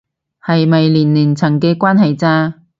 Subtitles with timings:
[0.43, 2.55] 係咪年齡層嘅關係咋